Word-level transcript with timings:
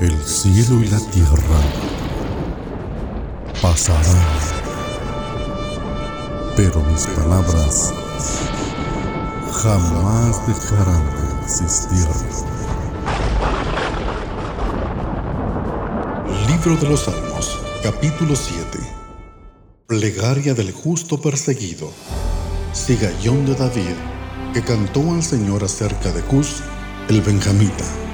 El 0.00 0.18
cielo 0.24 0.80
y 0.80 0.88
la 0.88 0.98
tierra 0.98 1.60
pasarán, 3.60 4.26
pero 6.56 6.82
mis 6.84 7.06
palabras 7.08 7.92
jamás 9.62 10.46
dejarán 10.46 11.04
de 11.04 11.44
existir. 11.44 12.06
Libro 16.48 16.76
de 16.80 16.88
los 16.88 17.00
Salmos, 17.00 17.58
capítulo 17.82 18.34
7. 18.34 18.78
Plegaria 19.86 20.54
del 20.54 20.72
justo 20.72 21.20
perseguido. 21.20 21.90
Sigallón 22.72 23.44
de 23.44 23.54
David, 23.54 23.96
que 24.54 24.62
cantó 24.62 25.02
al 25.12 25.22
Señor 25.22 25.62
acerca 25.62 26.10
de 26.10 26.22
Cus, 26.22 26.62
el 27.10 27.20
benjamita. 27.20 28.09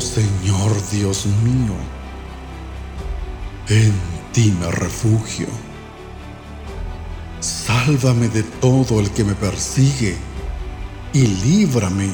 Señor 0.00 0.72
Dios 0.90 1.26
mío, 1.26 1.74
en 3.68 3.92
ti 4.32 4.54
me 4.58 4.70
refugio. 4.70 5.46
Sálvame 7.40 8.28
de 8.28 8.42
todo 8.42 9.00
el 9.00 9.10
que 9.10 9.24
me 9.24 9.34
persigue 9.34 10.16
y 11.12 11.26
líbrame. 11.26 12.10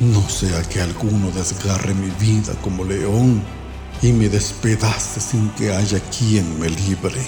No 0.00 0.28
sea 0.28 0.62
que 0.62 0.80
alguno 0.80 1.30
desgarre 1.30 1.94
mi 1.94 2.10
vida 2.10 2.54
como 2.62 2.84
león 2.84 3.42
y 4.02 4.12
me 4.12 4.28
despedace 4.28 5.20
sin 5.20 5.50
que 5.50 5.74
haya 5.74 6.00
quien 6.00 6.58
me 6.58 6.68
libre. 6.68 7.22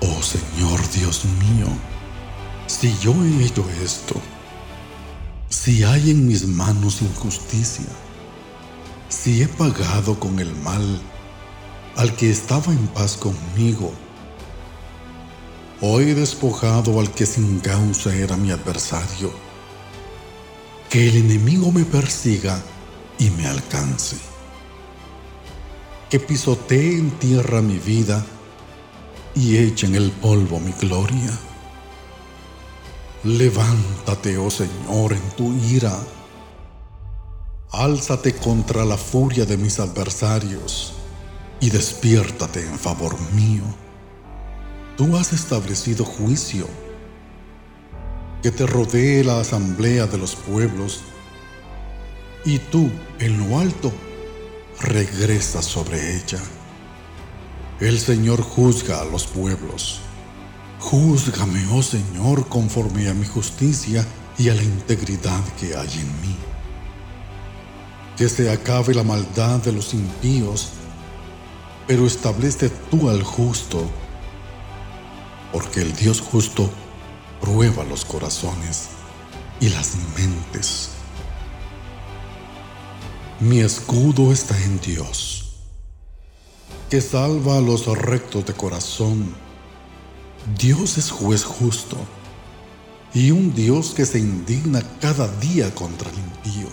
Oh 0.00 0.22
Señor 0.22 0.80
Dios 0.90 1.24
mío, 1.24 1.66
si 2.66 2.96
yo 2.98 3.12
he 3.24 3.44
hecho 3.44 3.64
esto, 3.82 4.20
si 5.64 5.82
hay 5.82 6.10
en 6.10 6.26
mis 6.26 6.46
manos 6.46 7.00
injusticia, 7.00 7.86
si 9.08 9.40
he 9.40 9.48
pagado 9.48 10.20
con 10.20 10.38
el 10.38 10.54
mal 10.56 11.00
al 11.96 12.14
que 12.16 12.28
estaba 12.28 12.70
en 12.70 12.86
paz 12.88 13.16
conmigo, 13.16 13.90
o 15.80 16.00
he 16.00 16.14
despojado 16.14 17.00
al 17.00 17.10
que 17.12 17.24
sin 17.24 17.60
causa 17.60 18.14
era 18.14 18.36
mi 18.36 18.50
adversario, 18.50 19.32
que 20.90 21.08
el 21.08 21.16
enemigo 21.16 21.72
me 21.72 21.86
persiga 21.86 22.62
y 23.18 23.30
me 23.30 23.46
alcance, 23.46 24.18
que 26.10 26.20
pisotee 26.20 26.98
en 26.98 27.10
tierra 27.12 27.62
mi 27.62 27.78
vida 27.78 28.22
y 29.34 29.56
eche 29.56 29.86
en 29.86 29.94
el 29.94 30.10
polvo 30.10 30.60
mi 30.60 30.72
gloria. 30.72 31.30
Levántate, 33.24 34.36
oh 34.36 34.50
Señor, 34.50 35.14
en 35.14 35.30
tu 35.30 35.54
ira. 35.54 35.98
Álzate 37.72 38.34
contra 38.34 38.84
la 38.84 38.98
furia 38.98 39.46
de 39.46 39.56
mis 39.56 39.80
adversarios 39.80 40.92
y 41.58 41.70
despiértate 41.70 42.60
en 42.60 42.78
favor 42.78 43.16
mío. 43.32 43.62
Tú 44.98 45.16
has 45.16 45.32
establecido 45.32 46.04
juicio, 46.04 46.68
que 48.42 48.50
te 48.50 48.66
rodee 48.66 49.24
la 49.24 49.40
asamblea 49.40 50.06
de 50.06 50.18
los 50.18 50.36
pueblos, 50.36 51.00
y 52.44 52.58
tú, 52.58 52.90
en 53.20 53.38
lo 53.38 53.58
alto, 53.58 53.90
regresas 54.82 55.64
sobre 55.64 56.16
ella. 56.16 56.42
El 57.80 57.98
Señor 57.98 58.42
juzga 58.42 59.00
a 59.00 59.04
los 59.06 59.26
pueblos. 59.26 60.02
Júzgame, 60.84 61.66
oh 61.72 61.82
Señor, 61.82 62.46
conforme 62.46 63.08
a 63.08 63.14
mi 63.14 63.24
justicia 63.26 64.06
y 64.36 64.50
a 64.50 64.54
la 64.54 64.62
integridad 64.62 65.42
que 65.58 65.74
hay 65.74 65.88
en 65.88 66.20
mí. 66.20 66.36
Que 68.18 68.28
se 68.28 68.52
acabe 68.52 68.94
la 68.94 69.02
maldad 69.02 69.60
de 69.60 69.72
los 69.72 69.94
impíos, 69.94 70.72
pero 71.86 72.06
establece 72.06 72.68
tú 72.90 73.08
al 73.08 73.22
justo, 73.22 73.88
porque 75.52 75.80
el 75.80 75.96
Dios 75.96 76.20
justo 76.20 76.70
prueba 77.40 77.82
los 77.84 78.04
corazones 78.04 78.88
y 79.60 79.70
las 79.70 79.96
mentes. 80.18 80.90
Mi 83.40 83.60
escudo 83.60 84.32
está 84.34 84.54
en 84.62 84.78
Dios, 84.80 85.54
que 86.90 87.00
salva 87.00 87.56
a 87.56 87.62
los 87.62 87.86
rectos 87.86 88.44
de 88.44 88.52
corazón 88.52 89.43
Dios 90.58 90.98
es 90.98 91.10
juez 91.10 91.42
justo 91.42 91.96
y 93.14 93.30
un 93.30 93.54
Dios 93.54 93.94
que 93.94 94.04
se 94.04 94.18
indigna 94.18 94.82
cada 95.00 95.28
día 95.38 95.74
contra 95.74 96.10
el 96.10 96.18
impío. 96.18 96.68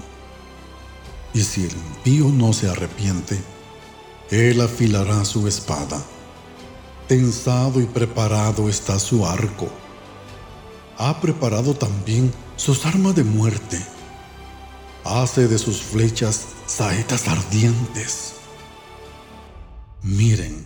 Y 1.34 1.42
si 1.42 1.64
el 1.64 1.72
impío 1.72 2.26
no 2.30 2.52
se 2.52 2.70
arrepiente, 2.70 3.40
Él 4.30 4.60
afilará 4.60 5.24
su 5.24 5.48
espada. 5.48 6.04
Tensado 7.08 7.80
y 7.80 7.86
preparado 7.86 8.68
está 8.68 9.00
su 9.00 9.26
arco. 9.26 9.70
Ha 10.98 11.22
preparado 11.22 11.74
también 11.74 12.34
sus 12.58 12.86
armas 12.86 13.16
de 13.16 13.24
muerte. 13.24 13.80
Hace 15.06 15.48
de 15.48 15.58
sus 15.58 15.82
flechas 15.82 16.48
saetas 16.66 17.28
ardientes. 17.28 18.34
Miren, 20.04 20.61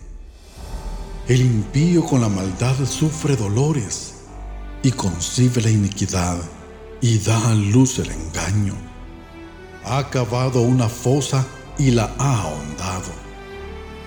el 1.28 1.40
impío 1.40 2.04
con 2.04 2.20
la 2.20 2.28
maldad 2.28 2.76
sufre 2.86 3.34
dolores 3.34 4.14
y 4.82 4.92
concibe 4.92 5.60
la 5.60 5.70
iniquidad 5.70 6.38
y 7.00 7.18
da 7.18 7.50
a 7.50 7.54
luz 7.54 7.98
el 7.98 8.12
engaño. 8.12 8.74
Ha 9.84 10.08
cavado 10.08 10.60
una 10.60 10.88
fosa 10.88 11.44
y 11.78 11.90
la 11.90 12.14
ha 12.18 12.42
ahondado 12.42 13.10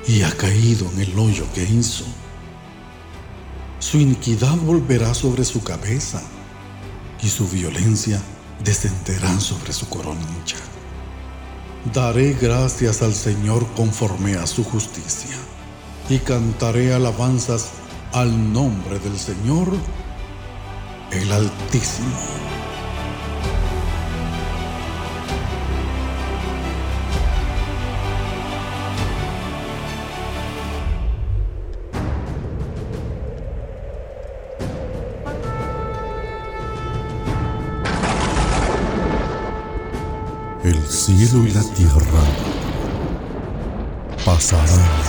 y 0.08 0.22
ha 0.22 0.32
caído 0.32 0.90
en 0.94 1.02
el 1.02 1.20
hoyo 1.20 1.46
que 1.54 1.64
hizo. 1.64 2.06
Su 3.80 3.98
iniquidad 3.98 4.56
volverá 4.56 5.14
sobre 5.14 5.44
su 5.44 5.62
cabeza 5.62 6.22
y 7.22 7.28
su 7.28 7.50
violencia 7.50 8.22
descenderá 8.64 9.42
sobre 9.42 9.74
su 9.74 9.90
coronilla. 9.90 10.58
Daré 11.94 12.34
gracias 12.34 13.02
al 13.02 13.14
Señor 13.14 13.68
conforme 13.76 14.36
a 14.36 14.48
su 14.48 14.64
justicia 14.64 15.36
y 16.10 16.18
cantaré 16.18 16.92
alabanzas 16.92 17.70
al 18.14 18.52
nombre 18.52 18.98
del 18.98 19.18
Señor, 19.18 19.68
el 21.12 21.32
Altísimo. 21.32 22.08
El 40.64 40.88
cielo 40.88 41.46
y 41.46 41.52
la 41.52 41.64
tierra 41.76 42.22
pasarán 44.26 45.09